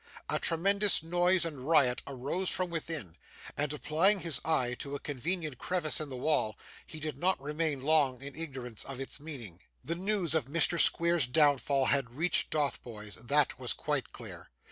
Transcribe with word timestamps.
A 0.31 0.39
tremendous 0.39 1.03
noise 1.03 1.45
and 1.45 1.59
riot 1.63 2.01
arose 2.07 2.49
from 2.49 2.71
within, 2.71 3.17
and, 3.55 3.71
applying 3.71 4.21
his 4.21 4.41
eye 4.43 4.73
to 4.79 4.95
a 4.95 4.99
convenient 4.99 5.59
crevice 5.59 6.01
in 6.01 6.09
the 6.09 6.17
wall, 6.17 6.57
he 6.87 6.99
did 6.99 7.19
not 7.19 7.39
remain 7.39 7.81
long 7.83 8.19
in 8.19 8.35
ignorance 8.35 8.83
of 8.83 8.99
its 8.99 9.19
meaning. 9.19 9.59
The 9.83 9.93
news 9.93 10.33
of 10.33 10.45
Mr. 10.45 10.79
Squeers's 10.79 11.27
downfall 11.27 11.85
had 11.85 12.17
reached 12.17 12.49
Dotheboys; 12.49 13.17
that 13.27 13.59
was 13.59 13.73
quite 13.73 14.11
clear. 14.11 14.49